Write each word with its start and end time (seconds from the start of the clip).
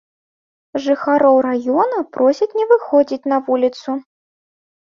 Жыхароў 0.85 1.37
раёна 1.47 1.99
просяць 2.17 2.49
не 2.61 2.65
выходзіць 2.73 3.29
на 3.33 3.37
вуліцу. 3.51 3.89